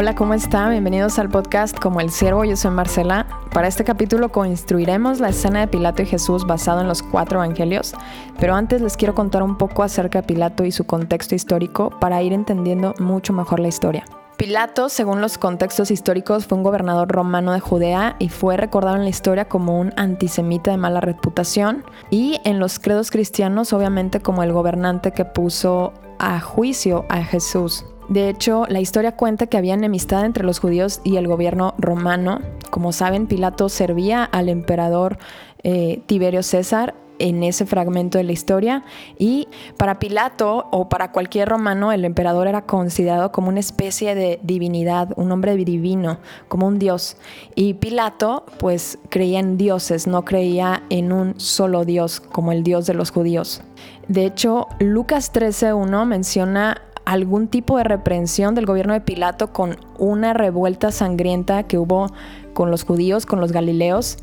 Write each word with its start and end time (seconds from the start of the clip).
Hola, 0.00 0.14
¿cómo 0.14 0.32
está? 0.32 0.68
Bienvenidos 0.68 1.18
al 1.18 1.28
podcast 1.28 1.76
Como 1.76 2.00
el 2.00 2.10
Siervo, 2.10 2.44
yo 2.44 2.54
soy 2.54 2.70
Marcela. 2.70 3.26
Para 3.52 3.66
este 3.66 3.82
capítulo 3.82 4.28
construiremos 4.28 5.18
la 5.18 5.30
escena 5.30 5.58
de 5.58 5.66
Pilato 5.66 6.02
y 6.02 6.06
Jesús 6.06 6.46
basado 6.46 6.80
en 6.80 6.86
los 6.86 7.02
cuatro 7.02 7.42
evangelios, 7.42 7.94
pero 8.38 8.54
antes 8.54 8.80
les 8.80 8.96
quiero 8.96 9.16
contar 9.16 9.42
un 9.42 9.58
poco 9.58 9.82
acerca 9.82 10.20
de 10.20 10.28
Pilato 10.28 10.64
y 10.64 10.70
su 10.70 10.84
contexto 10.84 11.34
histórico 11.34 11.90
para 11.98 12.22
ir 12.22 12.32
entendiendo 12.32 12.94
mucho 13.00 13.32
mejor 13.32 13.58
la 13.58 13.66
historia. 13.66 14.04
Pilato, 14.36 14.88
según 14.88 15.20
los 15.20 15.36
contextos 15.36 15.90
históricos, 15.90 16.46
fue 16.46 16.58
un 16.58 16.62
gobernador 16.62 17.08
romano 17.08 17.52
de 17.52 17.58
Judea 17.58 18.14
y 18.20 18.28
fue 18.28 18.56
recordado 18.56 18.94
en 18.94 19.02
la 19.02 19.10
historia 19.10 19.48
como 19.48 19.80
un 19.80 19.92
antisemita 19.96 20.70
de 20.70 20.76
mala 20.76 21.00
reputación 21.00 21.82
y 22.08 22.40
en 22.44 22.60
los 22.60 22.78
credos 22.78 23.10
cristianos 23.10 23.72
obviamente 23.72 24.20
como 24.20 24.44
el 24.44 24.52
gobernante 24.52 25.10
que 25.10 25.24
puso 25.24 25.92
a 26.20 26.38
juicio 26.38 27.04
a 27.08 27.24
Jesús. 27.24 27.84
De 28.08 28.30
hecho, 28.30 28.64
la 28.68 28.80
historia 28.80 29.16
cuenta 29.16 29.46
que 29.46 29.58
había 29.58 29.74
enemistad 29.74 30.24
entre 30.24 30.44
los 30.44 30.60
judíos 30.60 31.00
y 31.04 31.16
el 31.16 31.28
gobierno 31.28 31.74
romano. 31.78 32.40
Como 32.70 32.92
saben, 32.92 33.26
Pilato 33.26 33.68
servía 33.68 34.24
al 34.24 34.48
emperador 34.48 35.18
eh, 35.62 36.00
Tiberio 36.06 36.42
César 36.42 36.94
en 37.18 37.42
ese 37.42 37.66
fragmento 37.66 38.18
de 38.18 38.24
la 38.24 38.32
historia 38.32 38.84
y 39.18 39.48
para 39.76 39.98
Pilato 39.98 40.66
o 40.70 40.88
para 40.88 41.12
cualquier 41.12 41.48
romano 41.48 41.92
el 41.92 42.04
emperador 42.04 42.46
era 42.46 42.62
considerado 42.62 43.32
como 43.32 43.48
una 43.48 43.60
especie 43.60 44.14
de 44.14 44.38
divinidad, 44.42 45.10
un 45.16 45.32
hombre 45.32 45.56
divino, 45.56 46.18
como 46.48 46.66
un 46.66 46.78
dios. 46.78 47.16
Y 47.54 47.74
Pilato 47.74 48.44
pues 48.58 48.98
creía 49.08 49.40
en 49.40 49.56
dioses, 49.56 50.06
no 50.06 50.24
creía 50.24 50.82
en 50.90 51.12
un 51.12 51.38
solo 51.38 51.84
dios 51.84 52.20
como 52.20 52.52
el 52.52 52.62
dios 52.62 52.86
de 52.86 52.94
los 52.94 53.10
judíos. 53.10 53.62
De 54.08 54.24
hecho, 54.24 54.68
Lucas 54.78 55.32
13.1 55.34 56.06
menciona 56.06 56.80
algún 57.08 57.48
tipo 57.48 57.78
de 57.78 57.84
reprensión 57.84 58.54
del 58.54 58.66
gobierno 58.66 58.92
de 58.92 59.00
Pilato 59.00 59.50
con 59.50 59.78
una 59.96 60.34
revuelta 60.34 60.92
sangrienta 60.92 61.62
que 61.62 61.78
hubo 61.78 62.12
con 62.52 62.70
los 62.70 62.84
judíos, 62.84 63.24
con 63.24 63.40
los 63.40 63.50
galileos. 63.50 64.18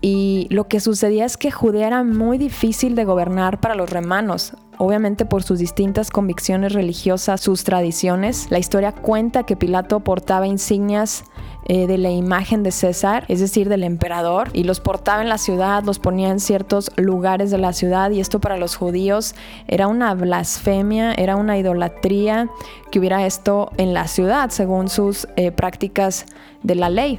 Y 0.00 0.46
lo 0.50 0.68
que 0.68 0.78
sucedía 0.78 1.24
es 1.24 1.36
que 1.36 1.50
Judea 1.50 1.88
era 1.88 2.04
muy 2.04 2.38
difícil 2.38 2.94
de 2.94 3.04
gobernar 3.04 3.58
para 3.58 3.74
los 3.74 3.90
romanos, 3.90 4.54
obviamente 4.78 5.24
por 5.24 5.42
sus 5.42 5.58
distintas 5.58 6.10
convicciones 6.10 6.72
religiosas, 6.72 7.40
sus 7.40 7.64
tradiciones. 7.64 8.46
La 8.50 8.58
historia 8.58 8.92
cuenta 8.92 9.44
que 9.44 9.56
Pilato 9.56 10.00
portaba 10.00 10.46
insignias 10.46 11.24
eh, 11.66 11.86
de 11.86 11.96
la 11.96 12.10
imagen 12.10 12.62
de 12.62 12.70
César, 12.70 13.24
es 13.28 13.40
decir, 13.40 13.68
del 13.68 13.84
emperador, 13.84 14.50
y 14.52 14.64
los 14.64 14.80
portaba 14.80 15.22
en 15.22 15.30
la 15.30 15.38
ciudad, 15.38 15.82
los 15.82 15.98
ponía 15.98 16.28
en 16.28 16.38
ciertos 16.38 16.90
lugares 16.96 17.50
de 17.50 17.58
la 17.58 17.72
ciudad, 17.72 18.10
y 18.10 18.20
esto 18.20 18.38
para 18.38 18.58
los 18.58 18.76
judíos 18.76 19.34
era 19.66 19.86
una 19.86 20.14
blasfemia, 20.14 21.14
era 21.14 21.36
una 21.36 21.56
idolatría 21.56 22.50
que 22.90 22.98
hubiera 22.98 23.24
esto 23.24 23.70
en 23.78 23.94
la 23.94 24.08
ciudad, 24.08 24.50
según 24.50 24.88
sus 24.88 25.26
eh, 25.36 25.52
prácticas 25.52 26.26
de 26.62 26.74
la 26.74 26.90
ley. 26.90 27.18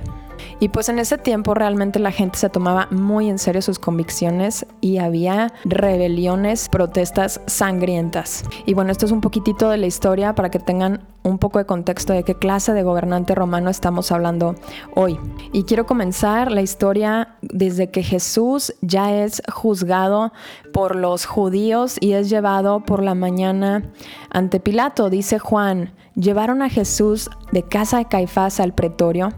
Y 0.59 0.69
pues 0.69 0.89
en 0.89 0.99
ese 0.99 1.17
tiempo 1.17 1.53
realmente 1.53 1.99
la 1.99 2.11
gente 2.11 2.37
se 2.37 2.49
tomaba 2.49 2.87
muy 2.91 3.29
en 3.29 3.39
serio 3.39 3.61
sus 3.61 3.79
convicciones 3.79 4.65
y 4.81 4.97
había 4.97 5.53
rebeliones, 5.65 6.69
protestas 6.69 7.41
sangrientas. 7.45 8.43
Y 8.65 8.73
bueno, 8.73 8.91
esto 8.91 9.05
es 9.05 9.11
un 9.11 9.21
poquitito 9.21 9.69
de 9.69 9.77
la 9.77 9.87
historia 9.87 10.35
para 10.35 10.49
que 10.49 10.59
tengan 10.59 11.05
un 11.23 11.39
poco 11.39 11.57
de 11.57 11.65
contexto 11.65 12.13
de 12.13 12.23
qué 12.23 12.35
clase 12.35 12.73
de 12.73 12.83
gobernante 12.83 13.33
romano 13.33 13.69
estamos 13.69 14.11
hablando 14.11 14.55
hoy. 14.93 15.19
Y 15.51 15.63
quiero 15.63 15.85
comenzar 15.85 16.51
la 16.51 16.61
historia 16.61 17.35
desde 17.41 17.89
que 17.89 18.03
Jesús 18.03 18.73
ya 18.81 19.23
es 19.23 19.41
juzgado 19.51 20.31
por 20.71 20.95
los 20.95 21.25
judíos 21.25 21.97
y 21.99 22.13
es 22.13 22.29
llevado 22.29 22.81
por 22.81 23.03
la 23.03 23.15
mañana 23.15 23.91
ante 24.29 24.59
Pilato. 24.59 25.09
Dice 25.09 25.39
Juan, 25.39 25.93
llevaron 26.15 26.61
a 26.61 26.69
Jesús 26.69 27.29
de 27.51 27.63
casa 27.63 27.97
de 27.97 28.05
Caifás 28.05 28.59
al 28.59 28.73
pretorio 28.73 29.29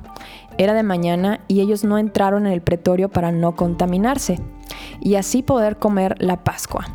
era 0.58 0.74
de 0.74 0.84
mañana 0.84 1.40
y 1.48 1.62
ellos 1.62 1.84
no 1.84 1.98
entraron 1.98 2.46
en 2.46 2.54
el 2.54 2.62
pretorio 2.62 3.10
para 3.10 3.32
no 3.32 3.56
contaminarse 3.56 4.40
y 5.00 5.16
así 5.16 5.44
poder 5.44 5.78
comer 5.78 6.16
la 6.20 6.44
Pascua. 6.44 6.86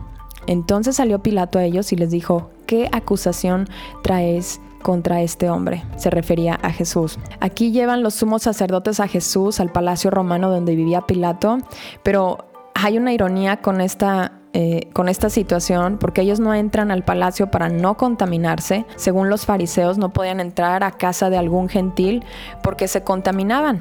Entonces 0.46 0.96
salió 0.96 1.20
Pilato 1.20 1.58
a 1.58 1.64
ellos 1.64 1.92
y 1.92 1.96
les 1.96 2.10
dijo, 2.10 2.50
¿qué 2.66 2.88
acusación 2.92 3.68
traes 4.02 4.60
contra 4.82 5.22
este 5.22 5.48
hombre? 5.48 5.84
Se 5.96 6.10
refería 6.10 6.54
a 6.62 6.70
Jesús. 6.70 7.18
Aquí 7.40 7.70
llevan 7.70 8.02
los 8.02 8.14
sumos 8.14 8.42
sacerdotes 8.42 8.98
a 9.00 9.08
Jesús 9.08 9.60
al 9.60 9.70
palacio 9.70 10.10
romano 10.10 10.50
donde 10.50 10.74
vivía 10.74 11.02
Pilato, 11.02 11.58
pero 12.02 12.38
hay 12.74 12.98
una 12.98 13.12
ironía 13.12 13.58
con 13.58 13.80
esta 13.80 14.32
eh, 14.54 14.88
con 14.92 15.08
esta 15.08 15.30
situación 15.30 15.96
porque 15.98 16.20
ellos 16.20 16.38
no 16.38 16.54
entran 16.54 16.90
al 16.90 17.04
palacio 17.04 17.50
para 17.50 17.68
no 17.68 17.96
contaminarse. 17.96 18.84
Según 18.96 19.30
los 19.30 19.46
fariseos 19.46 19.96
no 19.96 20.12
podían 20.12 20.40
entrar 20.40 20.84
a 20.84 20.92
casa 20.92 21.30
de 21.30 21.38
algún 21.38 21.68
gentil 21.68 22.22
porque 22.62 22.88
se 22.88 23.02
contaminaban. 23.02 23.80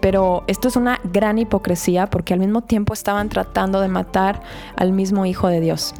Pero 0.00 0.42
esto 0.46 0.68
es 0.68 0.76
una 0.76 1.00
gran 1.04 1.38
hipocresía 1.38 2.08
porque 2.08 2.34
al 2.34 2.40
mismo 2.40 2.62
tiempo 2.62 2.92
estaban 2.92 3.28
tratando 3.28 3.80
de 3.80 3.88
matar 3.88 4.40
al 4.74 4.92
mismo 4.92 5.26
Hijo 5.26 5.48
de 5.48 5.60
Dios. 5.60 5.94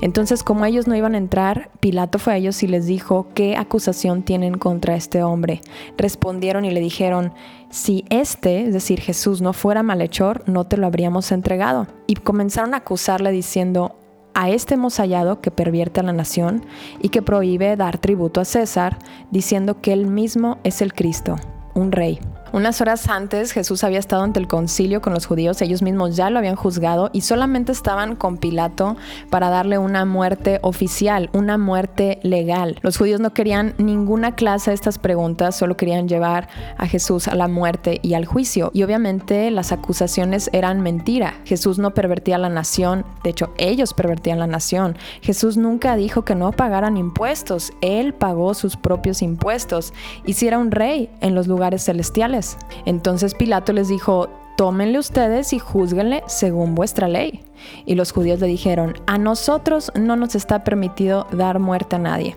Entonces, 0.00 0.42
como 0.42 0.64
ellos 0.64 0.86
no 0.86 0.96
iban 0.96 1.14
a 1.14 1.18
entrar, 1.18 1.70
Pilato 1.80 2.18
fue 2.18 2.34
a 2.34 2.36
ellos 2.36 2.62
y 2.62 2.66
les 2.66 2.86
dijo, 2.86 3.28
¿qué 3.34 3.56
acusación 3.56 4.22
tienen 4.22 4.58
contra 4.58 4.96
este 4.96 5.22
hombre? 5.22 5.60
Respondieron 5.96 6.64
y 6.64 6.70
le 6.70 6.80
dijeron, 6.80 7.32
si 7.70 8.04
este, 8.10 8.62
es 8.62 8.72
decir, 8.72 9.00
Jesús, 9.00 9.40
no 9.40 9.52
fuera 9.52 9.82
malhechor, 9.82 10.48
no 10.48 10.64
te 10.64 10.76
lo 10.76 10.86
habríamos 10.86 11.32
entregado. 11.32 11.86
Y 12.06 12.16
comenzaron 12.16 12.74
a 12.74 12.78
acusarle 12.78 13.30
diciendo, 13.30 13.96
a 14.34 14.50
este 14.50 14.74
hemos 14.74 14.96
hallado 14.98 15.40
que 15.40 15.50
pervierte 15.50 16.00
a 16.00 16.04
la 16.04 16.12
nación 16.12 16.64
y 17.00 17.10
que 17.10 17.22
prohíbe 17.22 17.76
dar 17.76 17.98
tributo 17.98 18.40
a 18.40 18.44
César, 18.44 18.98
diciendo 19.30 19.80
que 19.80 19.92
él 19.92 20.06
mismo 20.06 20.58
es 20.64 20.82
el 20.82 20.94
Cristo, 20.94 21.36
un 21.74 21.92
rey. 21.92 22.18
Unas 22.52 22.82
horas 22.82 23.08
antes 23.08 23.52
Jesús 23.52 23.82
había 23.82 23.98
estado 23.98 24.24
ante 24.24 24.38
el 24.38 24.46
concilio 24.46 25.00
con 25.00 25.14
los 25.14 25.24
judíos, 25.24 25.62
ellos 25.62 25.80
mismos 25.80 26.16
ya 26.16 26.28
lo 26.28 26.38
habían 26.38 26.54
juzgado 26.54 27.08
y 27.14 27.22
solamente 27.22 27.72
estaban 27.72 28.14
con 28.14 28.36
Pilato 28.36 28.98
para 29.30 29.48
darle 29.48 29.78
una 29.78 30.04
muerte 30.04 30.58
oficial, 30.60 31.30
una 31.32 31.56
muerte 31.56 32.18
legal. 32.22 32.76
Los 32.82 32.98
judíos 32.98 33.20
no 33.20 33.32
querían 33.32 33.74
ninguna 33.78 34.34
clase 34.34 34.70
de 34.70 34.74
estas 34.74 34.98
preguntas, 34.98 35.56
solo 35.56 35.78
querían 35.78 36.08
llevar 36.08 36.50
a 36.76 36.86
Jesús 36.86 37.26
a 37.26 37.36
la 37.36 37.48
muerte 37.48 38.00
y 38.02 38.12
al 38.12 38.26
juicio. 38.26 38.70
Y 38.74 38.82
obviamente 38.82 39.50
las 39.50 39.72
acusaciones 39.72 40.50
eran 40.52 40.82
mentira. 40.82 41.40
Jesús 41.46 41.78
no 41.78 41.94
pervertía 41.94 42.36
la 42.36 42.50
nación, 42.50 43.06
de 43.24 43.30
hecho 43.30 43.54
ellos 43.56 43.94
pervertían 43.94 44.38
la 44.38 44.46
nación. 44.46 44.98
Jesús 45.22 45.56
nunca 45.56 45.96
dijo 45.96 46.26
que 46.26 46.34
no 46.34 46.52
pagaran 46.52 46.98
impuestos, 46.98 47.72
él 47.80 48.12
pagó 48.12 48.52
sus 48.52 48.76
propios 48.76 49.22
impuestos 49.22 49.94
y 50.26 50.34
si 50.34 50.48
era 50.48 50.58
un 50.58 50.70
rey 50.70 51.08
en 51.22 51.34
los 51.34 51.46
lugares 51.46 51.82
celestiales. 51.86 52.41
Entonces 52.84 53.34
Pilato 53.34 53.72
les 53.72 53.88
dijo, 53.88 54.28
tómenle 54.56 54.98
ustedes 54.98 55.52
y 55.52 55.58
juzguenle 55.58 56.22
según 56.26 56.74
vuestra 56.74 57.08
ley. 57.08 57.40
Y 57.86 57.94
los 57.94 58.12
judíos 58.12 58.40
le 58.40 58.46
dijeron, 58.46 58.94
a 59.06 59.18
nosotros 59.18 59.92
no 59.98 60.16
nos 60.16 60.34
está 60.34 60.64
permitido 60.64 61.26
dar 61.32 61.58
muerte 61.58 61.96
a 61.96 61.98
nadie, 61.98 62.36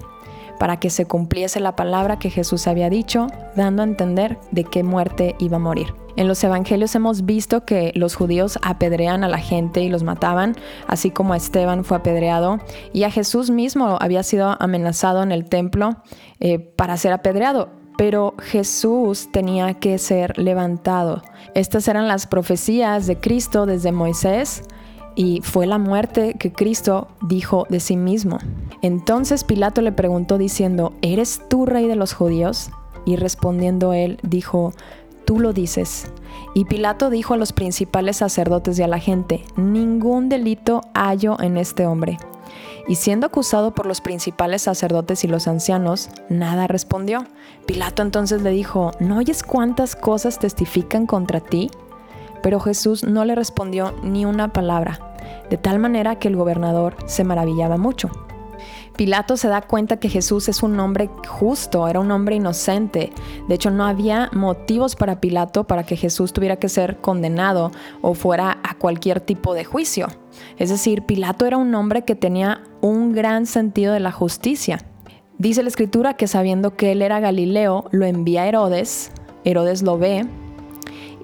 para 0.60 0.80
que 0.80 0.90
se 0.90 1.06
cumpliese 1.06 1.60
la 1.60 1.76
palabra 1.76 2.20
que 2.20 2.30
Jesús 2.30 2.68
había 2.68 2.90
dicho, 2.90 3.28
dando 3.56 3.82
a 3.82 3.86
entender 3.86 4.38
de 4.52 4.64
qué 4.64 4.84
muerte 4.84 5.36
iba 5.40 5.58
a 5.58 5.60
morir. 5.60 5.94
En 6.18 6.30
los 6.30 6.42
evangelios 6.46 6.96
hemos 6.96 7.26
visto 7.26 7.66
que 7.66 7.92
los 7.94 8.16
judíos 8.16 8.58
apedrean 8.62 9.26
a 9.26 9.28
la 9.28 9.40
gente 9.40 9.82
y 9.82 9.90
los 9.90 10.04
mataban, 10.04 10.56
así 10.88 11.12
como 11.12 11.34
a 11.34 11.38
Esteban 11.38 11.84
fue 11.84 11.98
apedreado, 11.98 12.60
y 12.94 13.04
a 13.04 13.12
Jesús 13.12 13.50
mismo 13.50 13.98
había 14.00 14.24
sido 14.24 14.56
amenazado 14.60 15.24
en 15.24 15.34
el 15.34 15.46
templo 15.46 15.98
eh, 16.40 16.60
para 16.60 16.96
ser 16.96 17.12
apedreado 17.12 17.85
pero 17.98 18.34
Jesús 18.40 19.30
tenía 19.32 19.74
que 19.76 19.98
ser 19.98 20.38
levantado. 20.38 21.22
Estas 21.54 21.88
eran 21.88 22.08
las 22.08 22.28
profecías 22.28 23.08
de 23.08 23.18
Cristo 23.18 23.66
desde 23.66 23.92
Moisés 23.92 24.64
y 25.16 25.42
fue 25.44 25.66
la 25.66 25.78
muerte 25.78 26.36
que 26.38 26.52
Cristo 26.52 27.08
dijo 27.22 27.66
de 27.70 27.80
sí 27.80 27.96
mismo. 27.96 28.40
Entonces 28.82 29.44
Pilato 29.44 29.82
le 29.82 29.92
preguntó 29.92 30.38
diciendo, 30.38 30.94
¿eres 31.02 31.42
tú 31.50 31.66
rey 31.66 31.88
de 31.88 31.96
los 31.96 32.14
judíos? 32.14 32.72
Y 33.06 33.16
respondiendo 33.16 33.94
él, 33.94 34.20
dijo, 34.24 34.74
tú 35.26 35.40
lo 35.40 35.54
dices. 35.54 36.12
Y 36.54 36.66
Pilato 36.66 37.10
dijo 37.10 37.34
a 37.34 37.38
los 37.38 37.54
principales 37.54 38.18
sacerdotes 38.18 38.78
y 38.80 38.84
a 38.84 38.88
la 38.88 39.00
gente, 39.00 39.44
ningún 39.56 40.28
delito 40.28 40.82
hallo 40.94 41.38
en 41.40 41.58
este 41.58 41.86
hombre 41.86 42.18
y 42.88 42.96
siendo 42.96 43.28
acusado 43.28 43.74
por 43.74 43.86
los 43.86 44.02
principales 44.02 44.64
sacerdotes 44.64 45.24
y 45.24 45.28
los 45.28 45.48
ancianos, 45.48 46.10
nada 46.30 46.68
respondió. 46.68 47.26
Pilato 47.66 48.02
entonces 48.02 48.42
le 48.42 48.52
dijo, 48.52 48.92
¿no 49.00 49.18
oyes 49.18 49.44
cuántas 49.44 49.96
cosas 49.96 50.40
testifican 50.40 51.08
contra 51.08 51.40
ti? 51.40 51.72
Pero 52.44 52.60
Jesús 52.60 53.04
no 53.04 53.26
le 53.26 53.36
respondió 53.36 53.94
ni 54.04 54.26
una 54.26 54.54
palabra, 54.54 55.16
de 55.50 55.58
tal 55.58 55.80
manera 55.80 56.20
que 56.20 56.28
el 56.28 56.36
gobernador 56.36 56.96
se 57.08 57.24
maravillaba 57.24 57.78
mucho. 57.78 58.12
Pilato 58.96 59.36
se 59.36 59.50
da 59.50 59.62
cuenta 59.62 59.98
que 59.98 60.10
Jesús 60.10 60.48
es 60.48 60.64
un 60.64 60.80
hombre 60.80 61.10
justo, 61.28 61.88
era 61.88 62.00
un 62.00 62.12
hombre 62.12 62.36
inocente. 62.36 63.12
De 63.48 63.56
hecho, 63.56 63.70
no 63.70 63.86
había 63.86 64.30
motivos 64.34 64.96
para 64.96 65.20
Pilato 65.20 65.66
para 65.66 65.84
que 65.84 65.98
Jesús 65.98 66.32
tuviera 66.32 66.56
que 66.56 66.70
ser 66.70 66.98
condenado 66.98 67.72
o 68.02 68.14
fuera 68.14 68.58
a 68.64 68.76
cualquier 68.76 69.20
tipo 69.20 69.54
de 69.54 69.66
juicio. 69.66 70.08
Es 70.58 70.70
decir, 70.70 71.04
Pilato 71.04 71.46
era 71.46 71.58
un 71.58 71.76
hombre 71.76 72.04
que 72.04 72.16
tenía 72.16 72.64
un 72.82 73.12
gran 73.12 73.46
sentido 73.46 73.94
de 73.94 74.00
la 74.00 74.12
justicia. 74.12 74.80
Dice 75.38 75.64
la 75.64 75.70
escritura 75.70 76.14
que 76.14 76.28
sabiendo 76.28 76.78
que 76.78 76.94
él 76.94 77.02
era 77.02 77.20
Galileo, 77.20 77.86
lo 77.92 78.06
envía 78.06 78.44
a 78.44 78.48
Herodes, 78.48 79.12
Herodes 79.44 79.82
lo 79.82 79.98
ve 79.98 80.26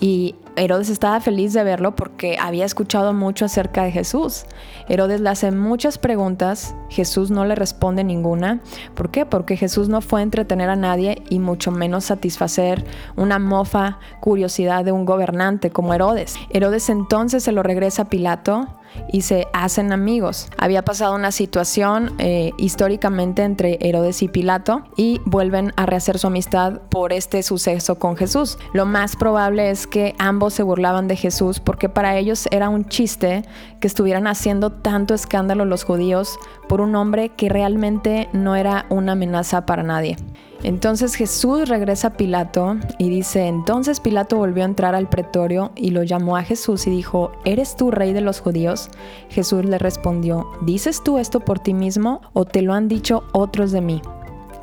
y 0.02 0.36
Herodes 0.56 0.90
estaba 0.90 1.22
feliz 1.22 1.54
de 1.54 1.64
verlo 1.64 1.96
porque 1.96 2.38
había 2.40 2.66
escuchado 2.66 3.14
mucho 3.14 3.46
acerca 3.46 3.84
de 3.84 3.92
Jesús. 3.92 4.46
Herodes 4.90 5.22
le 5.22 5.30
hace 5.30 5.52
muchas 5.52 5.98
preguntas, 5.98 6.76
Jesús 6.90 7.32
no 7.32 7.46
le 7.46 7.56
responde 7.56 8.04
ninguna. 8.04 8.60
¿Por 8.94 9.12
qué? 9.12 9.26
Porque 9.26 9.56
Jesús 9.56 9.88
no 9.88 10.02
fue 10.02 10.20
a 10.20 10.24
entretener 10.24 10.70
a 10.70 10.76
nadie 10.76 11.24
y 11.30 11.40
mucho 11.40 11.72
menos 11.72 12.06
satisfacer 12.06 12.86
una 13.16 13.40
mofa 13.40 14.00
curiosidad 14.20 14.84
de 14.84 14.92
un 14.92 15.06
gobernante 15.06 15.70
como 15.70 15.94
Herodes. 15.94 16.36
Herodes 16.50 16.90
entonces 16.90 17.44
se 17.44 17.52
lo 17.54 17.64
regresa 17.64 18.04
a 18.04 18.10
Pilato 18.10 18.68
y 19.12 19.22
se 19.22 19.48
hacen 19.54 19.92
amigos. 19.92 20.50
Había 20.58 20.84
pasado 20.84 21.16
una 21.16 21.32
situación 21.32 22.14
eh, 22.18 22.52
históricamente 22.58 23.44
entre 23.44 23.78
Herodes 23.82 24.22
y 24.22 24.28
Pilato 24.28 24.84
y 24.96 25.22
vuelven 25.26 25.74
a 25.76 25.86
rehacer 25.86 26.20
su 26.20 26.28
amistad 26.28 26.82
por 26.90 27.14
este 27.14 27.44
suceso 27.44 27.96
con 27.96 28.18
Jesús. 28.18 28.58
Lo 28.74 28.86
más 28.86 29.16
probable 29.16 29.70
es 29.70 29.88
que 29.88 30.16
ambos 30.18 30.54
se 30.54 30.64
burlaban 30.64 31.08
de 31.08 31.16
Jesús 31.16 31.60
porque 31.60 31.90
para 31.90 32.18
ellos 32.18 32.48
era 32.52 32.70
un 32.70 32.86
chiste 32.86 33.44
que 33.80 33.88
estuvieran 33.88 34.28
haciendo 34.28 34.72
tanto 34.72 35.14
escándalo 35.14 35.66
los 35.66 35.84
judíos 35.84 36.38
por 36.68 36.82
un 36.82 36.96
hombre 36.96 37.30
que 37.30 37.50
realmente 37.50 38.30
no 38.34 38.56
era 38.56 38.86
una 38.90 39.14
amenaza 39.14 39.66
para 39.66 39.84
nadie. 39.84 40.18
Entonces 40.64 41.16
Jesús 41.16 41.68
regresa 41.68 42.10
a 42.10 42.14
Pilato 42.14 42.78
y 43.00 43.10
dice, 43.10 43.48
entonces 43.48 44.00
Pilato 44.00 44.38
volvió 44.38 44.64
a 44.64 44.68
entrar 44.68 44.94
al 44.94 45.10
pretorio 45.10 45.72
y 45.76 45.90
lo 45.90 46.04
llamó 46.04 46.38
a 46.38 46.44
Jesús 46.44 46.86
y 46.86 46.92
dijo, 46.92 47.32
¿eres 47.46 47.76
tú 47.76 47.90
rey 47.90 48.14
de 48.14 48.22
los 48.22 48.42
judíos? 48.42 48.90
Jesús 49.30 49.66
le 49.66 49.80
respondió, 49.80 50.48
¿dices 50.62 51.04
tú 51.04 51.18
esto 51.18 51.40
por 51.40 51.60
ti 51.60 51.74
mismo 51.74 52.22
o 52.34 52.46
te 52.46 52.62
lo 52.62 52.74
han 52.74 52.88
dicho 52.88 53.24
otros 53.32 53.72
de 53.72 53.82
mí? 53.82 54.02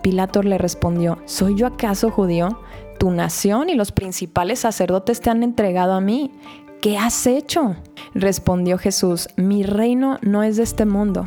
Pilato 0.03 0.43
le 0.43 0.57
respondió, 0.57 1.19
¿soy 1.25 1.57
yo 1.57 1.67
acaso 1.67 2.11
judío? 2.11 2.61
Tu 2.99 3.11
nación 3.11 3.69
y 3.69 3.75
los 3.75 3.91
principales 3.91 4.61
sacerdotes 4.61 5.21
te 5.21 5.31
han 5.31 5.43
entregado 5.43 5.95
a 5.95 6.01
mí. 6.01 6.31
¿Qué 6.81 6.97
has 6.97 7.27
hecho? 7.27 7.75
Respondió 8.15 8.79
Jesús, 8.79 9.29
mi 9.37 9.65
reino 9.65 10.19
no 10.23 10.45
es 10.45 10.57
de 10.57 10.63
este 10.63 10.87
mundo. 10.87 11.27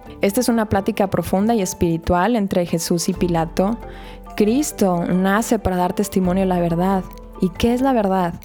Esta 0.21 0.39
es 0.39 0.49
una 0.49 0.69
plática 0.69 1.09
profunda 1.09 1.55
y 1.55 1.63
espiritual 1.63 2.35
entre 2.35 2.67
Jesús 2.67 3.09
y 3.09 3.13
Pilato. 3.13 3.79
Cristo 4.35 5.03
nace 5.05 5.57
para 5.57 5.77
dar 5.77 5.93
testimonio 5.93 6.43
de 6.43 6.47
la 6.47 6.59
verdad. 6.59 7.03
¿Y 7.41 7.49
qué 7.49 7.73
es 7.73 7.81
la 7.81 7.91
verdad? 7.91 8.35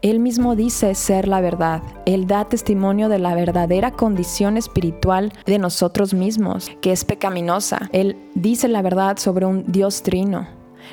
Él 0.00 0.20
mismo 0.20 0.56
dice 0.56 0.94
ser 0.94 1.28
la 1.28 1.42
verdad. 1.42 1.82
Él 2.06 2.26
da 2.26 2.46
testimonio 2.46 3.10
de 3.10 3.18
la 3.18 3.34
verdadera 3.34 3.90
condición 3.90 4.56
espiritual 4.56 5.30
de 5.44 5.58
nosotros 5.58 6.14
mismos, 6.14 6.70
que 6.80 6.92
es 6.92 7.04
pecaminosa. 7.04 7.90
Él 7.92 8.16
dice 8.34 8.66
la 8.66 8.80
verdad 8.80 9.18
sobre 9.18 9.44
un 9.44 9.70
Dios 9.70 10.02
trino. 10.02 10.46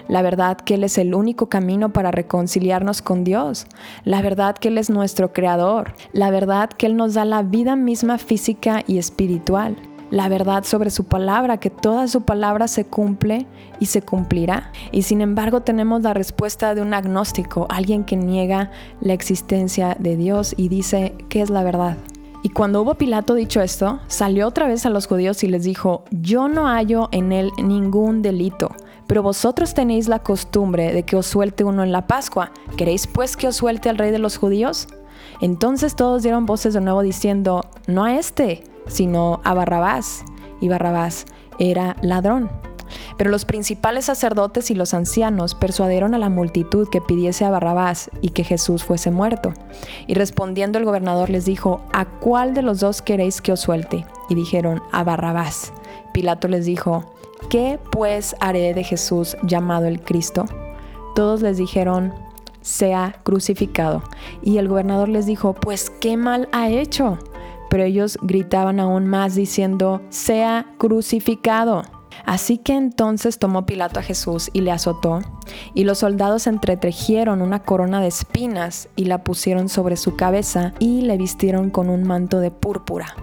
La 0.09 0.21
verdad 0.21 0.57
que 0.57 0.73
Él 0.73 0.83
es 0.83 0.97
el 0.97 1.15
único 1.15 1.47
camino 1.47 1.93
para 1.93 2.11
reconciliarnos 2.11 3.01
con 3.01 3.23
Dios. 3.23 3.67
La 4.03 4.21
verdad 4.21 4.57
que 4.57 4.67
Él 4.67 4.77
es 4.79 4.89
nuestro 4.89 5.31
creador. 5.31 5.93
La 6.11 6.29
verdad 6.29 6.69
que 6.69 6.87
Él 6.87 6.97
nos 6.97 7.13
da 7.13 7.23
la 7.23 7.41
vida 7.41 7.77
misma 7.77 8.17
física 8.17 8.83
y 8.85 8.97
espiritual 8.97 9.77
la 10.11 10.29
verdad 10.29 10.63
sobre 10.63 10.89
su 10.89 11.05
palabra, 11.05 11.57
que 11.57 11.69
toda 11.69 12.07
su 12.07 12.21
palabra 12.21 12.67
se 12.67 12.85
cumple 12.85 13.45
y 13.79 13.87
se 13.87 14.01
cumplirá. 14.01 14.71
Y 14.91 15.03
sin 15.03 15.21
embargo 15.21 15.61
tenemos 15.61 16.01
la 16.01 16.13
respuesta 16.13 16.75
de 16.75 16.81
un 16.81 16.93
agnóstico, 16.93 17.67
alguien 17.69 18.03
que 18.03 18.15
niega 18.15 18.71
la 19.01 19.13
existencia 19.13 19.95
de 19.99 20.15
Dios 20.15 20.53
y 20.57 20.69
dice, 20.69 21.15
¿qué 21.29 21.41
es 21.41 21.49
la 21.49 21.63
verdad? 21.63 21.97
Y 22.43 22.49
cuando 22.49 22.83
hubo 22.83 22.93
Pilato 22.93 23.33
dicho 23.33 23.59
esto, 23.61 23.99
salió 24.05 24.47
otra 24.47 24.67
vez 24.67 24.85
a 24.85 24.91
los 24.91 25.07
judíos 25.07 25.43
y 25.43 25.47
les 25.47 25.63
dijo, 25.63 26.03
yo 26.11 26.47
no 26.47 26.67
hallo 26.67 27.09
en 27.11 27.31
él 27.31 27.49
ningún 27.57 28.21
delito, 28.21 28.69
pero 29.07 29.23
vosotros 29.23 29.73
tenéis 29.73 30.07
la 30.07 30.19
costumbre 30.19 30.93
de 30.93 31.03
que 31.03 31.15
os 31.15 31.25
suelte 31.25 31.63
uno 31.63 31.83
en 31.83 31.91
la 31.91 32.05
Pascua. 32.05 32.51
¿Queréis 32.77 33.07
pues 33.07 33.35
que 33.35 33.47
os 33.47 33.55
suelte 33.55 33.89
al 33.89 33.97
rey 33.97 34.11
de 34.11 34.19
los 34.19 34.37
judíos? 34.37 34.87
Entonces 35.41 35.95
todos 35.95 36.21
dieron 36.21 36.45
voces 36.45 36.75
de 36.75 36.81
nuevo 36.81 37.01
diciendo, 37.01 37.65
no 37.87 38.03
a 38.03 38.15
este, 38.15 38.63
sino 38.87 39.41
a 39.43 39.53
Barrabás, 39.53 40.23
y 40.61 40.67
Barrabás 40.67 41.25
era 41.59 41.95
ladrón. 42.01 42.49
Pero 43.17 43.29
los 43.29 43.45
principales 43.45 44.05
sacerdotes 44.05 44.69
y 44.71 44.75
los 44.75 44.93
ancianos 44.93 45.55
persuadieron 45.55 46.13
a 46.13 46.17
la 46.17 46.29
multitud 46.29 46.87
que 46.89 47.01
pidiese 47.01 47.45
a 47.45 47.49
Barrabás 47.49 48.09
y 48.21 48.29
que 48.29 48.43
Jesús 48.43 48.83
fuese 48.83 49.11
muerto. 49.11 49.53
Y 50.07 50.13
respondiendo 50.13 50.77
el 50.77 50.85
gobernador 50.85 51.29
les 51.29 51.45
dijo, 51.45 51.81
¿a 51.93 52.05
cuál 52.05 52.53
de 52.53 52.61
los 52.61 52.79
dos 52.79 53.01
queréis 53.01 53.41
que 53.41 53.53
os 53.53 53.61
suelte? 53.61 54.05
Y 54.29 54.35
dijeron, 54.35 54.81
a 54.91 55.03
Barrabás. 55.03 55.73
Pilato 56.13 56.47
les 56.47 56.65
dijo, 56.65 57.15
¿qué 57.49 57.79
pues 57.91 58.35
haré 58.39 58.73
de 58.73 58.83
Jesús 58.83 59.37
llamado 59.43 59.85
el 59.85 60.01
Cristo? 60.01 60.45
Todos 61.15 61.41
les 61.41 61.57
dijeron, 61.57 62.13
sea 62.61 63.15
crucificado. 63.23 64.03
Y 64.41 64.57
el 64.57 64.67
gobernador 64.67 65.09
les 65.09 65.25
dijo, 65.25 65.53
pues 65.53 65.89
qué 65.89 66.17
mal 66.17 66.49
ha 66.51 66.69
hecho 66.69 67.17
pero 67.69 67.83
ellos 67.83 68.17
gritaban 68.21 68.79
aún 68.79 69.07
más 69.07 69.35
diciendo, 69.35 70.01
sea 70.09 70.65
crucificado. 70.77 71.83
Así 72.25 72.57
que 72.57 72.73
entonces 72.73 73.39
tomó 73.39 73.65
Pilato 73.65 73.99
a 73.99 74.03
Jesús 74.03 74.49
y 74.53 74.61
le 74.61 74.71
azotó, 74.71 75.19
y 75.73 75.83
los 75.83 75.99
soldados 75.99 76.47
entretejieron 76.47 77.41
una 77.41 77.63
corona 77.63 78.01
de 78.01 78.07
espinas 78.07 78.87
y 78.95 79.05
la 79.05 79.23
pusieron 79.23 79.69
sobre 79.69 79.97
su 79.97 80.15
cabeza 80.15 80.73
y 80.79 81.01
le 81.01 81.17
vistieron 81.17 81.69
con 81.69 81.89
un 81.89 82.03
manto 82.03 82.39
de 82.39 82.51
púrpura. 82.51 83.15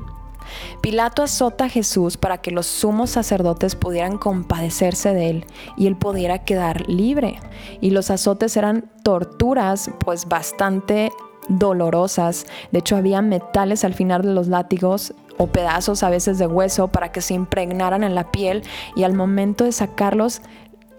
Pilato 0.80 1.22
azota 1.22 1.64
a 1.64 1.68
Jesús 1.68 2.16
para 2.16 2.38
que 2.38 2.50
los 2.50 2.66
sumos 2.66 3.10
sacerdotes 3.10 3.76
pudieran 3.76 4.18
compadecerse 4.18 5.14
de 5.14 5.30
él 5.30 5.46
y 5.76 5.86
él 5.86 5.96
pudiera 5.96 6.44
quedar 6.44 6.88
libre. 6.88 7.38
Y 7.80 7.90
los 7.90 8.10
azotes 8.10 8.56
eran 8.56 8.90
torturas 9.02 9.90
pues 10.00 10.26
bastante 10.26 11.10
dolorosas. 11.48 12.46
De 12.70 12.80
hecho, 12.80 12.96
había 12.96 13.22
metales 13.22 13.84
al 13.84 13.94
final 13.94 14.22
de 14.22 14.32
los 14.32 14.48
látigos 14.48 15.14
o 15.38 15.46
pedazos 15.46 16.02
a 16.02 16.10
veces 16.10 16.38
de 16.38 16.46
hueso 16.46 16.88
para 16.88 17.10
que 17.10 17.20
se 17.20 17.34
impregnaran 17.34 18.04
en 18.04 18.14
la 18.14 18.30
piel 18.30 18.62
y 18.94 19.04
al 19.04 19.14
momento 19.14 19.64
de 19.64 19.72
sacarlos 19.72 20.42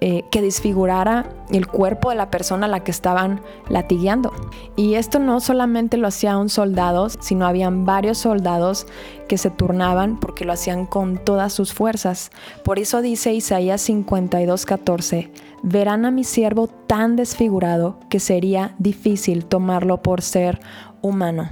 eh, 0.05 0.25
que 0.31 0.41
desfigurara 0.41 1.29
el 1.49 1.65
cuerpo 1.65 2.09
de 2.09 2.17
la 2.17 2.29
persona 2.29 2.65
a 2.65 2.69
la 2.69 2.81
que 2.81 2.91
estaban 2.91 3.39
latigueando. 3.69 4.33
Y 4.75 4.95
esto 4.95 5.17
no 5.17 5.39
solamente 5.39 5.95
lo 5.95 6.09
hacía 6.09 6.37
un 6.37 6.49
soldado, 6.49 7.07
sino 7.07 7.45
habían 7.45 7.85
varios 7.85 8.17
soldados 8.17 8.85
que 9.29 9.37
se 9.37 9.49
turnaban 9.49 10.19
porque 10.19 10.43
lo 10.43 10.51
hacían 10.51 10.87
con 10.87 11.23
todas 11.23 11.53
sus 11.53 11.73
fuerzas. 11.73 12.31
Por 12.65 12.79
eso 12.79 13.01
dice 13.01 13.33
Isaías 13.33 13.81
52:14, 13.87 15.31
verán 15.61 16.03
a 16.03 16.11
mi 16.11 16.25
siervo 16.25 16.67
tan 16.67 17.15
desfigurado 17.15 17.97
que 18.09 18.19
sería 18.19 18.75
difícil 18.79 19.45
tomarlo 19.45 20.01
por 20.01 20.21
ser 20.21 20.59
humano. 21.01 21.49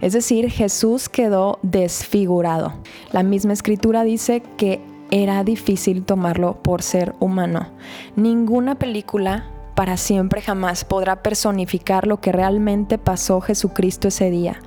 Es 0.00 0.12
decir, 0.12 0.50
Jesús 0.50 1.08
quedó 1.08 1.60
desfigurado. 1.62 2.72
La 3.12 3.22
misma 3.22 3.52
escritura 3.52 4.02
dice 4.02 4.42
que 4.56 4.80
era 5.10 5.44
difícil 5.44 6.04
tomarlo 6.04 6.62
por 6.62 6.82
ser 6.82 7.14
humano. 7.20 7.68
Ninguna 8.16 8.76
película 8.76 9.44
para 9.74 9.98
siempre 9.98 10.40
jamás 10.40 10.84
podrá 10.84 11.22
personificar 11.22 12.06
lo 12.06 12.20
que 12.20 12.32
realmente 12.32 12.96
pasó 12.98 13.40
Jesucristo 13.40 14.08
ese 14.08 14.30
día. 14.30 14.58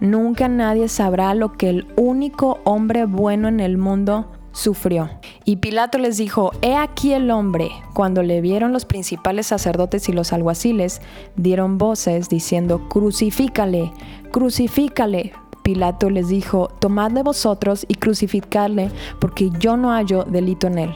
Nunca 0.00 0.48
nadie 0.48 0.88
sabrá 0.88 1.34
lo 1.34 1.52
que 1.52 1.68
el 1.68 1.86
único 1.96 2.60
hombre 2.64 3.04
bueno 3.04 3.48
en 3.48 3.60
el 3.60 3.76
mundo 3.76 4.32
sufrió. 4.54 5.10
Y 5.44 5.56
Pilato 5.56 5.98
les 5.98 6.16
dijo, 6.16 6.52
He 6.62 6.76
aquí 6.76 7.12
el 7.12 7.30
hombre. 7.30 7.68
Cuando 7.92 8.22
le 8.22 8.40
vieron 8.40 8.72
los 8.72 8.86
principales 8.86 9.48
sacerdotes 9.48 10.08
y 10.08 10.12
los 10.12 10.32
alguaciles, 10.32 11.02
dieron 11.36 11.76
voces 11.76 12.28
diciendo, 12.30 12.88
Crucifícale, 12.88 13.92
crucifícale. 14.32 15.32
Pilato 15.64 16.10
les 16.10 16.28
dijo, 16.28 16.68
Tomadle 16.78 17.22
vosotros 17.22 17.86
y 17.88 17.94
crucificadle, 17.94 18.90
porque 19.18 19.50
yo 19.58 19.76
no 19.76 19.90
hallo 19.90 20.22
delito 20.24 20.68
en 20.68 20.78
él. 20.78 20.94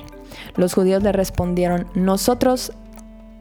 Los 0.57 0.75
judíos 0.75 1.03
le 1.03 1.11
respondieron, 1.11 1.87
Nosotros 1.95 2.73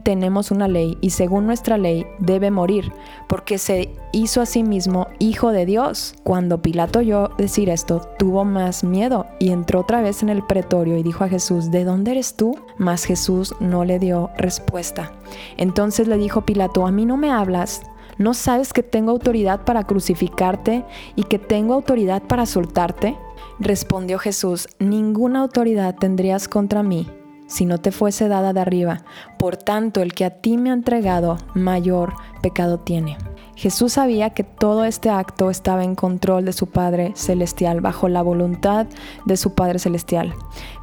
tenemos 0.08 0.50
una 0.50 0.68
ley 0.68 0.96
y 1.02 1.10
según 1.10 1.46
nuestra 1.46 1.76
ley 1.76 2.06
debe 2.18 2.50
morir, 2.50 2.92
porque 3.28 3.58
se 3.58 3.94
hizo 4.12 4.40
a 4.40 4.46
sí 4.46 4.62
mismo 4.62 5.06
hijo 5.18 5.52
de 5.52 5.66
Dios. 5.66 6.14
Cuando 6.24 6.62
Pilato 6.62 7.00
oyó 7.00 7.28
decir 7.36 7.68
esto, 7.68 8.00
tuvo 8.18 8.46
más 8.46 8.84
miedo 8.84 9.26
y 9.38 9.50
entró 9.50 9.80
otra 9.80 10.00
vez 10.00 10.22
en 10.22 10.30
el 10.30 10.42
pretorio 10.42 10.96
y 10.96 11.02
dijo 11.02 11.24
a 11.24 11.28
Jesús, 11.28 11.70
¿de 11.70 11.84
dónde 11.84 12.12
eres 12.12 12.36
tú? 12.36 12.56
Mas 12.78 13.04
Jesús 13.04 13.54
no 13.60 13.84
le 13.84 13.98
dio 13.98 14.30
respuesta. 14.38 15.12
Entonces 15.58 16.08
le 16.08 16.16
dijo 16.16 16.46
Pilato, 16.46 16.86
a 16.86 16.90
mí 16.90 17.04
no 17.04 17.18
me 17.18 17.30
hablas. 17.30 17.82
¿No 18.18 18.34
sabes 18.34 18.72
que 18.72 18.82
tengo 18.82 19.12
autoridad 19.12 19.64
para 19.64 19.84
crucificarte 19.84 20.84
y 21.14 21.22
que 21.24 21.38
tengo 21.38 21.74
autoridad 21.74 22.22
para 22.22 22.46
soltarte? 22.46 23.16
Respondió 23.60 24.18
Jesús, 24.18 24.68
ninguna 24.78 25.40
autoridad 25.40 25.94
tendrías 25.94 26.48
contra 26.48 26.82
mí 26.82 27.08
si 27.48 27.64
no 27.64 27.78
te 27.78 27.90
fuese 27.90 28.28
dada 28.28 28.52
de 28.52 28.60
arriba. 28.60 29.04
Por 29.38 29.56
tanto, 29.56 30.02
el 30.02 30.12
que 30.12 30.24
a 30.24 30.30
ti 30.30 30.56
me 30.56 30.70
ha 30.70 30.74
entregado, 30.74 31.38
mayor 31.54 32.12
pecado 32.42 32.78
tiene. 32.78 33.16
Jesús 33.58 33.94
sabía 33.94 34.30
que 34.30 34.44
todo 34.44 34.84
este 34.84 35.10
acto 35.10 35.50
estaba 35.50 35.82
en 35.82 35.96
control 35.96 36.44
de 36.44 36.52
su 36.52 36.68
Padre 36.68 37.10
Celestial, 37.16 37.80
bajo 37.80 38.08
la 38.08 38.22
voluntad 38.22 38.86
de 39.24 39.36
su 39.36 39.54
Padre 39.54 39.80
Celestial. 39.80 40.32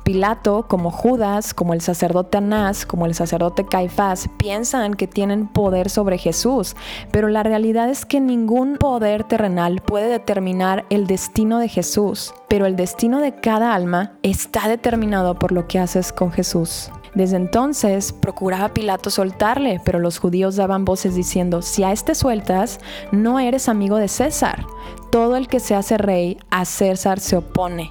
Pilato, 0.03 0.65
como 0.67 0.91
Judas, 0.91 1.53
como 1.53 1.73
el 1.73 1.79
sacerdote 1.79 2.37
Anás, 2.37 2.85
como 2.85 3.05
el 3.05 3.15
sacerdote 3.15 3.65
Caifás, 3.65 4.29
piensan 4.37 4.95
que 4.95 5.07
tienen 5.07 5.47
poder 5.47 5.89
sobre 5.89 6.17
Jesús, 6.17 6.75
pero 7.11 7.29
la 7.29 7.43
realidad 7.43 7.89
es 7.89 8.05
que 8.05 8.19
ningún 8.19 8.75
poder 8.75 9.23
terrenal 9.23 9.79
puede 9.79 10.09
determinar 10.09 10.85
el 10.89 11.07
destino 11.07 11.59
de 11.59 11.69
Jesús, 11.69 12.33
pero 12.49 12.65
el 12.65 12.75
destino 12.75 13.21
de 13.21 13.39
cada 13.39 13.73
alma 13.73 14.17
está 14.21 14.67
determinado 14.67 15.39
por 15.39 15.53
lo 15.53 15.65
que 15.65 15.79
haces 15.79 16.11
con 16.11 16.33
Jesús. 16.33 16.91
Desde 17.15 17.37
entonces 17.37 18.11
procuraba 18.11 18.73
Pilato 18.73 19.09
soltarle, 19.09 19.81
pero 19.83 19.99
los 19.99 20.19
judíos 20.19 20.57
daban 20.57 20.85
voces 20.85 21.15
diciendo, 21.15 21.61
si 21.61 21.83
a 21.83 21.91
este 21.91 22.13
sueltas, 22.13 22.79
no 23.11 23.39
eres 23.39 23.69
amigo 23.69 23.97
de 23.97 24.09
César. 24.09 24.65
Todo 25.11 25.37
el 25.37 25.47
que 25.47 25.61
se 25.61 25.75
hace 25.75 25.97
rey, 25.97 26.37
a 26.51 26.65
César 26.65 27.21
se 27.21 27.37
opone. 27.37 27.89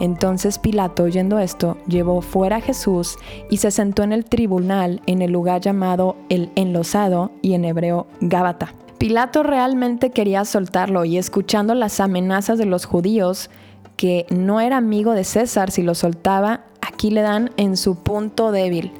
Entonces 0.00 0.58
Pilato, 0.58 1.04
oyendo 1.04 1.38
esto, 1.38 1.78
llevó 1.86 2.20
fuera 2.20 2.56
a 2.56 2.60
Jesús 2.60 3.16
y 3.48 3.58
se 3.58 3.70
sentó 3.70 4.02
en 4.02 4.12
el 4.12 4.24
tribunal 4.24 5.00
en 5.06 5.22
el 5.22 5.30
lugar 5.30 5.60
llamado 5.60 6.16
el 6.28 6.50
enlosado 6.56 7.30
y 7.42 7.54
en 7.54 7.64
hebreo 7.64 8.08
Gábata. 8.20 8.74
Pilato 8.98 9.42
realmente 9.42 10.10
quería 10.10 10.44
soltarlo 10.44 11.04
y 11.04 11.18
escuchando 11.18 11.74
las 11.74 12.00
amenazas 12.00 12.58
de 12.58 12.66
los 12.66 12.86
judíos, 12.86 13.50
que 13.96 14.26
no 14.30 14.60
era 14.60 14.78
amigo 14.78 15.12
de 15.12 15.24
César 15.24 15.70
si 15.70 15.82
lo 15.82 15.94
soltaba, 15.94 16.64
aquí 16.94 17.10
le 17.10 17.22
dan 17.22 17.50
en 17.56 17.76
su 17.76 17.96
punto 17.96 18.52
débil, 18.52 18.92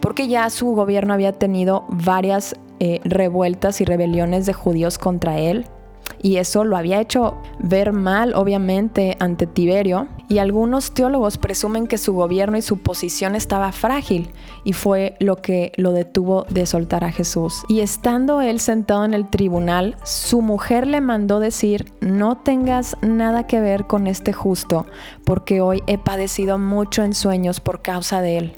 porque 0.00 0.28
ya 0.28 0.48
su 0.50 0.68
gobierno 0.68 1.12
había 1.12 1.32
tenido 1.32 1.84
varias 1.88 2.54
eh, 2.78 3.00
revueltas 3.04 3.80
y 3.80 3.84
rebeliones 3.84 4.46
de 4.46 4.52
judíos 4.52 4.98
contra 4.98 5.38
él, 5.38 5.66
y 6.22 6.36
eso 6.36 6.64
lo 6.64 6.76
había 6.76 7.00
hecho 7.00 7.38
ver 7.58 7.92
mal, 7.92 8.34
obviamente, 8.34 9.16
ante 9.20 9.46
Tiberio, 9.46 10.08
y 10.28 10.38
algunos 10.38 10.92
teólogos 10.92 11.38
presumen 11.38 11.86
que 11.86 11.98
su 11.98 12.12
gobierno 12.14 12.56
y 12.56 12.62
su 12.62 12.78
posición 12.78 13.34
estaba 13.34 13.72
frágil, 13.72 14.30
y 14.64 14.72
fue 14.72 15.16
lo 15.18 15.36
que 15.36 15.72
lo 15.76 15.92
detuvo 15.92 16.46
de 16.50 16.66
soltar 16.66 17.04
a 17.04 17.12
Jesús. 17.12 17.62
Y 17.68 17.80
estando 17.80 18.40
él 18.40 18.60
sentado 18.60 19.04
en 19.04 19.14
el 19.14 19.28
tribunal, 19.28 19.96
su 20.04 20.42
mujer 20.42 20.86
le 20.86 21.00
mandó 21.00 21.40
decir, 21.40 21.92
no 22.00 22.38
tengas 22.38 22.96
nada 23.02 23.46
que 23.46 23.60
ver 23.60 23.86
con 23.86 24.06
este 24.06 24.32
justo, 24.32 24.86
porque 25.24 25.60
hoy 25.60 25.82
he 25.86 25.98
padecido 25.98 26.58
mucho 26.58 27.02
en 27.02 27.14
sueños 27.14 27.60
por 27.60 27.82
causa 27.82 28.20
de 28.20 28.38
él. 28.38 28.52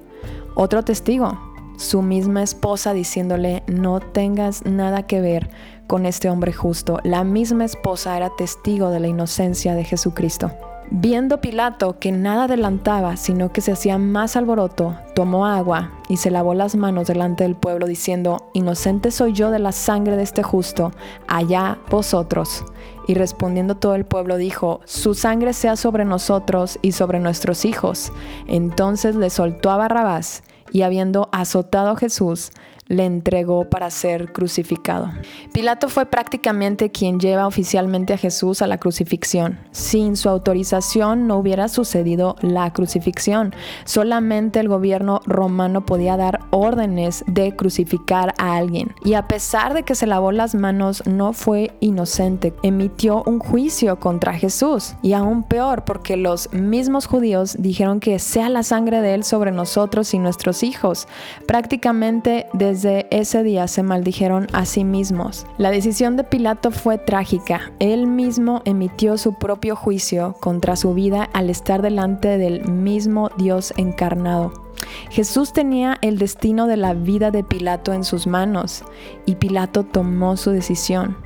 Otro 0.55 0.83
testigo, 0.83 1.39
su 1.79 2.03
misma 2.03 2.43
esposa 2.43 2.93
diciéndole, 2.93 3.63
no 3.67 4.01
tengas 4.01 4.65
nada 4.65 5.07
que 5.07 5.21
ver 5.21 5.51
con 5.87 6.07
este 6.07 6.31
hombre 6.31 6.53
justo. 6.53 6.99
La 7.05 7.25
misma 7.25 7.65
esposa 7.65 8.17
era 8.17 8.31
testigo 8.37 8.91
de 8.91 9.01
la 9.01 9.09
inocencia 9.09 9.75
de 9.75 9.85
Jesucristo. 9.85 10.51
Viendo 10.95 11.41
Pilato 11.41 11.99
que 11.99 12.13
nada 12.13 12.45
adelantaba, 12.45 13.17
sino 13.17 13.51
que 13.51 13.63
se 13.63 13.73
hacía 13.73 13.97
más 13.97 14.37
alboroto, 14.37 14.95
tomó 15.15 15.47
agua 15.47 15.91
y 16.11 16.19
se 16.19 16.31
lavó 16.31 16.53
las 16.53 16.77
manos 16.77 17.07
delante 17.07 17.45
del 17.45 17.57
pueblo, 17.57 17.87
diciendo, 17.87 18.51
Inocente 18.53 19.11
soy 19.11 19.33
yo 19.33 19.51
de 19.51 19.59
la 19.59 19.73
sangre 19.73 20.19
de 20.19 20.23
este 20.23 20.43
justo, 20.43 20.93
allá 21.29 21.79
vosotros. 21.89 22.65
Y 23.09 23.15
respondiendo 23.15 23.77
todo 23.77 23.95
el 23.95 24.05
pueblo 24.05 24.37
dijo, 24.37 24.81
Su 24.85 25.15
sangre 25.15 25.55
sea 25.55 25.77
sobre 25.77 26.05
nosotros 26.05 26.79
y 26.83 26.93
sobre 26.93 27.21
nuestros 27.21 27.65
hijos. 27.65 28.13
Entonces 28.47 29.17
le 29.17 29.31
soltó 29.31 29.71
a 29.71 29.79
Barrabás, 29.79 30.43
y 30.73 30.83
habiendo 30.83 31.29
azotado 31.33 31.91
a 31.91 31.97
Jesús, 31.97 32.51
le 32.89 33.07
entregó 33.07 33.71
para 33.71 33.91
ser 33.91 34.33
crucificado. 34.33 35.11
Pilato 35.53 35.89
fue 35.89 36.07
prácticamente 36.07 36.91
quien 36.91 37.21
lleva 37.21 37.47
oficialmente 37.47 38.13
a 38.13 38.19
Jesús 38.19 38.61
a 38.61 38.67
la 38.67 38.79
crucifixión. 38.79 39.59
Sin 39.71 40.17
su 40.17 40.29
autorización 40.29 41.27
no 41.27 41.39
hubiera 41.39 41.69
sucedido 41.69 42.37
la 42.41 42.73
crucifixión. 42.73 43.55
Solamente 43.85 44.61
el 44.61 44.69
gobierno 44.69 45.21
romano 45.25 45.87
podía 45.87 46.17
dar 46.17 46.41
órdenes 46.51 47.25
de 47.27 47.55
crucificar 47.57 48.35
a 48.39 48.57
alguien. 48.57 48.95
Y 49.05 49.15
a 49.15 49.27
pesar 49.27 49.75
de 49.75 49.85
que 49.85 49.95
se 49.95 50.07
lavó 50.07 50.33
las 50.33 50.55
manos, 50.55 51.03
no 51.07 51.33
fue 51.33 51.71
inocente. 51.81 52.53
Emitió 52.63 53.23
un 53.27 53.39
juicio 53.39 54.01
contra 54.01 54.35
Jesús. 54.35 54.97
Y 55.03 55.13
aún 55.13 55.45
peor, 55.45 55.85
porque 55.85 56.17
los 56.17 56.53
mismos 56.53 57.07
judíos 57.07 57.57
dijeron 57.59 58.01
que 58.01 58.19
sea 58.19 58.49
la 58.49 58.63
sangre 58.65 59.01
de 59.01 59.15
él 59.15 59.25
sobre 59.25 59.53
nosotros 59.53 60.13
y 60.15 60.19
nuestros 60.19 60.63
hijos. 60.63 61.07
Prácticamente 61.47 62.47
desde 62.53 62.82
desde 62.83 63.07
ese 63.11 63.45
día 63.45 63.69
se 63.69 63.85
maldijeron 63.85 64.49
a 64.53 64.65
sí 64.67 64.85
mismos. 64.85 65.47
La 65.57 65.71
decisión 65.71 66.17
de 66.17 66.25
Pilato 66.25 66.73
fue 66.73 66.99
trágica. 66.99 67.73
Él 67.79 68.09
mismo 68.09 68.61
emitió 68.65 69.19
su 69.19 69.35
propio 69.35 69.77
juicio 69.77 70.35
contra 70.41 70.75
su 70.75 70.93
vida 70.93 71.29
al 71.33 71.49
estar 71.49 71.81
delante 71.81 72.39
del 72.39 72.69
mismo 72.69 73.31
Dios 73.39 73.73
encarnado. 73.77 74.53
Jesús 75.11 75.53
tenía 75.53 75.97
el 76.03 76.19
destino 76.19 76.67
de 76.67 76.77
la 76.77 76.93
vida 76.93 77.31
de 77.31 77.45
Pilato 77.45 77.93
en 77.93 78.03
sus 78.03 78.27
manos 78.27 78.83
y 79.27 79.37
Pilato 79.37 79.85
tomó 79.85 80.37
su 80.37 80.51
decisión. 80.51 81.17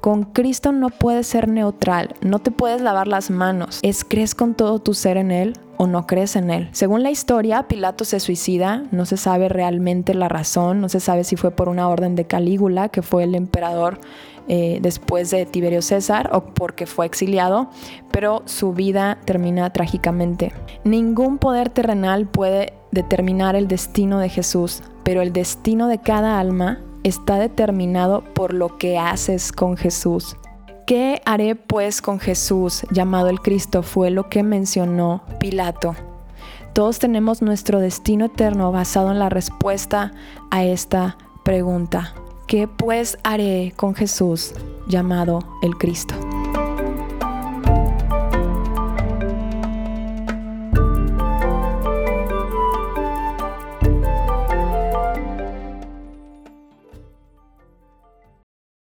Con 0.00 0.24
Cristo 0.24 0.72
no 0.72 0.88
puedes 0.88 1.28
ser 1.28 1.48
neutral, 1.48 2.16
no 2.22 2.40
te 2.40 2.50
puedes 2.50 2.80
lavar 2.80 3.06
las 3.06 3.30
manos. 3.30 3.78
¿Es 3.82 4.04
crees 4.04 4.34
con 4.34 4.54
todo 4.54 4.80
tu 4.80 4.94
ser 4.94 5.16
en 5.16 5.30
Él 5.30 5.54
o 5.76 5.86
no 5.86 6.06
crees 6.06 6.36
en 6.36 6.50
Él? 6.50 6.68
Según 6.72 7.02
la 7.02 7.10
historia, 7.10 7.64
Pilato 7.68 8.04
se 8.04 8.20
suicida, 8.20 8.84
no 8.90 9.06
se 9.06 9.16
sabe 9.16 9.48
realmente 9.48 10.14
la 10.14 10.28
razón, 10.28 10.80
no 10.80 10.88
se 10.88 11.00
sabe 11.00 11.24
si 11.24 11.36
fue 11.36 11.50
por 11.50 11.68
una 11.68 11.88
orden 11.88 12.14
de 12.14 12.26
Calígula, 12.26 12.88
que 12.88 13.02
fue 13.02 13.24
el 13.24 13.34
emperador 13.34 13.98
eh, 14.46 14.78
después 14.82 15.30
de 15.30 15.46
Tiberio 15.46 15.80
César 15.80 16.28
o 16.32 16.44
porque 16.44 16.84
fue 16.84 17.06
exiliado, 17.06 17.70
pero 18.10 18.42
su 18.44 18.74
vida 18.74 19.18
termina 19.24 19.70
trágicamente. 19.72 20.52
Ningún 20.84 21.38
poder 21.38 21.70
terrenal 21.70 22.26
puede 22.26 22.74
determinar 22.90 23.56
el 23.56 23.68
destino 23.68 24.18
de 24.18 24.28
Jesús, 24.28 24.82
pero 25.02 25.22
el 25.22 25.32
destino 25.32 25.88
de 25.88 25.98
cada 25.98 26.38
alma 26.38 26.80
está 27.04 27.38
determinado 27.38 28.22
por 28.34 28.52
lo 28.52 28.76
que 28.76 28.98
haces 28.98 29.50
con 29.50 29.76
Jesús. 29.76 30.36
¿Qué 30.86 31.22
haré 31.24 31.54
pues 31.54 32.02
con 32.02 32.20
Jesús 32.20 32.84
llamado 32.90 33.30
el 33.30 33.40
Cristo? 33.40 33.82
Fue 33.82 34.10
lo 34.10 34.28
que 34.28 34.42
mencionó 34.42 35.22
Pilato. 35.40 35.96
Todos 36.74 36.98
tenemos 36.98 37.40
nuestro 37.40 37.80
destino 37.80 38.26
eterno 38.26 38.70
basado 38.70 39.10
en 39.10 39.18
la 39.18 39.30
respuesta 39.30 40.12
a 40.50 40.64
esta 40.64 41.16
pregunta. 41.42 42.12
¿Qué 42.46 42.68
pues 42.68 43.16
haré 43.22 43.72
con 43.76 43.94
Jesús 43.94 44.52
llamado 44.86 45.38
el 45.62 45.78
Cristo? 45.78 46.14